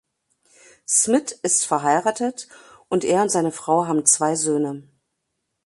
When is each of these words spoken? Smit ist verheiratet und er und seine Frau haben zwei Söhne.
Smit 0.87 1.31
ist 1.43 1.67
verheiratet 1.67 2.47
und 2.89 3.03
er 3.05 3.21
und 3.21 3.29
seine 3.29 3.51
Frau 3.51 3.85
haben 3.85 4.03
zwei 4.07 4.33
Söhne. 4.33 4.81